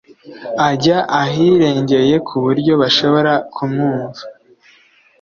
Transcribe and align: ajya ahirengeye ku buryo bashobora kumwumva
ajya 0.69 0.97
ahirengeye 1.21 2.15
ku 2.27 2.35
buryo 2.43 2.73
bashobora 2.81 3.33
kumwumva 3.53 4.23